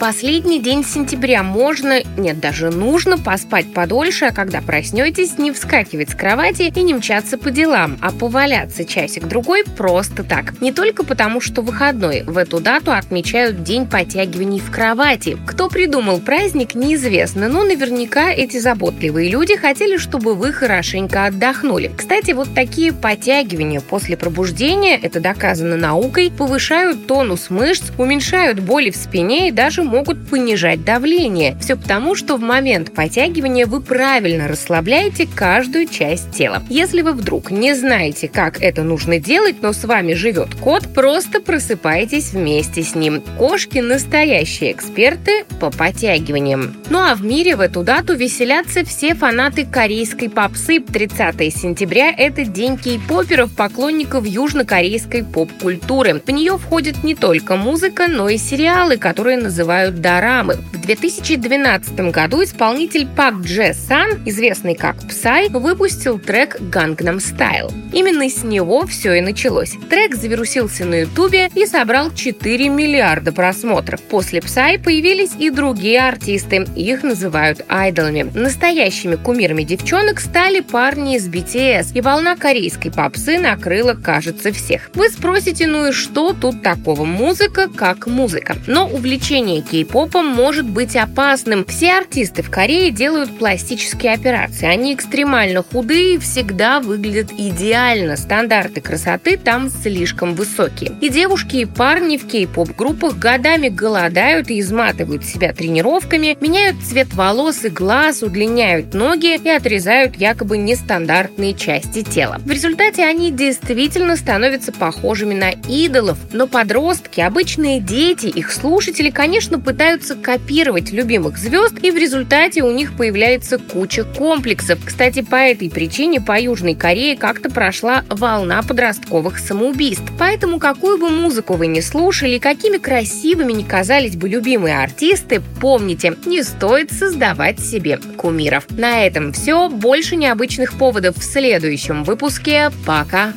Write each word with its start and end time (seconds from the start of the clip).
Последний 0.00 0.60
день 0.60 0.84
сентября 0.84 1.42
можно, 1.42 2.04
нет, 2.16 2.38
даже 2.38 2.70
нужно 2.70 3.18
поспать 3.18 3.74
подольше, 3.74 4.26
а 4.26 4.32
когда 4.32 4.60
проснетесь, 4.60 5.38
не 5.38 5.50
вскакивать 5.50 6.10
с 6.10 6.14
кровати 6.14 6.72
и 6.72 6.82
не 6.82 6.94
мчаться 6.94 7.36
по 7.36 7.50
делам, 7.50 7.98
а 8.00 8.12
поваляться 8.12 8.84
часик-другой 8.84 9.64
просто 9.64 10.22
так. 10.22 10.60
Не 10.60 10.70
только 10.70 11.02
потому, 11.02 11.40
что 11.40 11.62
выходной. 11.62 12.22
В 12.22 12.38
эту 12.38 12.60
дату 12.60 12.92
отмечают 12.92 13.64
День 13.64 13.86
подтягиваний 13.86 14.60
в 14.60 14.70
кровати. 14.70 15.36
Кто 15.44 15.68
придумал 15.68 16.20
праздник, 16.20 16.76
неизвестно, 16.76 17.48
но 17.48 17.64
наверняка 17.64 18.30
эти 18.30 18.58
заботливые 18.58 19.28
люди 19.28 19.56
хотели, 19.56 19.96
чтобы 19.96 20.34
вы 20.34 20.52
хорошенько 20.52 21.26
отдохнули. 21.26 21.90
Кстати, 21.96 22.30
вот 22.30 22.54
такие 22.54 22.92
подтягивания 22.92 23.80
после 23.80 24.16
пробуждения, 24.16 24.96
это 24.96 25.18
доказано 25.18 25.76
наукой, 25.76 26.30
повышают 26.30 27.08
тонус 27.08 27.50
мышц, 27.50 27.90
уменьшают 27.98 28.60
боли 28.60 28.90
в 28.90 28.96
спине 28.96 29.48
и 29.48 29.52
даже 29.52 29.87
могут 29.88 30.28
понижать 30.28 30.84
давление. 30.84 31.56
Все 31.60 31.74
потому, 31.76 32.14
что 32.14 32.36
в 32.36 32.40
момент 32.40 32.94
подтягивания 32.94 33.66
вы 33.66 33.80
правильно 33.80 34.46
расслабляете 34.46 35.26
каждую 35.26 35.86
часть 35.86 36.30
тела. 36.30 36.62
Если 36.68 37.00
вы 37.00 37.12
вдруг 37.12 37.50
не 37.50 37.74
знаете, 37.74 38.28
как 38.28 38.62
это 38.62 38.82
нужно 38.82 39.18
делать, 39.18 39.56
но 39.62 39.72
с 39.72 39.84
вами 39.84 40.12
живет 40.12 40.54
кот, 40.54 40.86
просто 40.94 41.40
просыпайтесь 41.40 42.32
вместе 42.32 42.82
с 42.82 42.94
ним. 42.94 43.22
Кошки– 43.38 43.78
настоящие 43.78 44.72
эксперты 44.72 45.44
по 45.58 45.70
подтягиваниям. 45.70 46.76
Ну 46.90 46.98
а 46.98 47.14
в 47.14 47.24
мире 47.24 47.56
в 47.56 47.60
эту 47.60 47.82
дату 47.82 48.14
веселятся 48.14 48.84
все 48.84 49.14
фанаты 49.14 49.64
корейской 49.64 50.28
попсы. 50.28 50.80
30 50.80 51.54
сентября– 51.56 52.12
это 52.16 52.44
день 52.44 52.76
кей-поперов, 52.76 53.54
поклонников 53.54 54.26
южнокорейской 54.26 55.24
поп-культуры. 55.24 56.20
В 56.26 56.30
нее 56.30 56.58
входит 56.58 57.02
не 57.04 57.14
только 57.14 57.56
музыка, 57.56 58.06
но 58.08 58.28
и 58.28 58.36
сериалы, 58.36 58.98
которые 58.98 59.38
называют 59.38 59.77
называют 59.78 60.00
дорамы. 60.00 60.56
В 60.72 60.80
2012 60.80 62.00
году 62.10 62.42
исполнитель 62.42 63.06
Пак 63.06 63.40
Дже 63.42 63.74
Сан, 63.74 64.22
известный 64.26 64.74
как 64.74 64.96
Psy, 65.04 65.50
выпустил 65.50 66.18
трек 66.18 66.60
Gangnam 66.60 67.18
Style. 67.18 67.72
Именно 67.92 68.28
с 68.28 68.42
него 68.42 68.86
все 68.86 69.14
и 69.14 69.20
началось. 69.20 69.74
Трек 69.88 70.16
завирусился 70.16 70.84
на 70.84 71.02
ютубе 71.02 71.50
и 71.54 71.66
собрал 71.66 72.12
4 72.12 72.68
миллиарда 72.68 73.32
просмотров. 73.32 74.00
После 74.02 74.40
Psy 74.40 74.82
появились 74.82 75.32
и 75.38 75.50
другие 75.50 76.00
артисты, 76.00 76.66
их 76.74 77.02
называют 77.02 77.64
айдолами. 77.68 78.30
Настоящими 78.34 79.16
кумирами 79.16 79.62
девчонок 79.62 80.20
стали 80.20 80.60
парни 80.60 81.16
из 81.16 81.28
BTS, 81.28 81.92
и 81.94 82.00
волна 82.00 82.36
корейской 82.36 82.90
попсы 82.90 83.38
накрыла, 83.38 83.94
кажется, 83.94 84.52
всех. 84.52 84.90
Вы 84.94 85.08
спросите, 85.08 85.66
ну 85.66 85.88
и 85.88 85.92
что 85.92 86.32
тут 86.32 86.62
такого? 86.62 87.04
Музыка 87.04 87.68
как 87.74 88.06
музыка. 88.06 88.56
Но 88.66 88.88
увлечение 88.88 89.62
кей-попом 89.68 90.26
может 90.26 90.66
быть 90.66 90.96
опасным. 90.96 91.64
Все 91.64 91.92
артисты 91.92 92.42
в 92.42 92.50
Корее 92.50 92.90
делают 92.90 93.36
пластические 93.38 94.12
операции. 94.14 94.66
Они 94.66 94.94
экстремально 94.94 95.62
худые 95.62 96.14
и 96.14 96.18
всегда 96.18 96.80
выглядят 96.80 97.32
идеально. 97.36 98.16
Стандарты 98.16 98.80
красоты 98.80 99.36
там 99.36 99.70
слишком 99.70 100.34
высокие. 100.34 100.92
И 101.00 101.08
девушки, 101.08 101.56
и 101.56 101.64
парни 101.64 102.16
в 102.16 102.26
кей-поп-группах 102.26 103.16
годами 103.18 103.68
голодают 103.68 104.50
и 104.50 104.60
изматывают 104.60 105.24
себя 105.24 105.52
тренировками, 105.52 106.36
меняют 106.40 106.76
цвет 106.82 107.12
волос 107.14 107.64
и 107.64 107.68
глаз, 107.68 108.22
удлиняют 108.22 108.94
ноги 108.94 109.36
и 109.36 109.48
отрезают 109.48 110.16
якобы 110.16 110.58
нестандартные 110.58 111.54
части 111.54 112.02
тела. 112.02 112.38
В 112.44 112.50
результате 112.50 113.04
они 113.04 113.30
действительно 113.30 114.16
становятся 114.16 114.72
похожими 114.72 115.34
на 115.34 115.50
идолов, 115.50 116.18
но 116.32 116.46
подростки, 116.46 117.20
обычные 117.20 117.80
дети, 117.80 118.26
их 118.26 118.52
слушатели, 118.52 119.10
конечно, 119.10 119.57
конечно, 119.58 119.60
пытаются 119.60 120.16
копировать 120.16 120.90
любимых 120.90 121.38
звезд, 121.38 121.78
и 121.82 121.90
в 121.90 121.96
результате 121.96 122.62
у 122.62 122.70
них 122.70 122.96
появляется 122.96 123.58
куча 123.58 124.04
комплексов. 124.04 124.78
Кстати, 124.84 125.22
по 125.22 125.36
этой 125.36 125.70
причине 125.70 126.20
по 126.20 126.38
Южной 126.40 126.74
Корее 126.74 127.16
как-то 127.16 127.50
прошла 127.50 128.04
волна 128.08 128.62
подростковых 128.62 129.38
самоубийств. 129.38 130.10
Поэтому 130.18 130.58
какую 130.58 130.98
бы 130.98 131.10
музыку 131.10 131.54
вы 131.54 131.66
ни 131.66 131.80
слушали, 131.80 132.38
какими 132.38 132.78
красивыми 132.78 133.52
ни 133.52 133.62
казались 133.62 134.16
бы 134.16 134.28
любимые 134.28 134.78
артисты, 134.78 135.42
помните, 135.60 136.14
не 136.26 136.42
стоит 136.42 136.92
создавать 136.92 137.60
себе 137.60 137.98
кумиров. 138.16 138.64
На 138.70 139.04
этом 139.04 139.32
все. 139.32 139.68
Больше 139.68 140.16
необычных 140.16 140.74
поводов 140.74 141.16
в 141.16 141.22
следующем 141.22 142.04
выпуске. 142.04 142.70
Пока! 142.86 143.32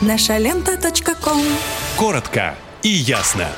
Наша 0.00 0.38
лента. 0.38 0.78
Коротко 1.96 2.54
и 2.82 2.88
ясно. 2.88 3.48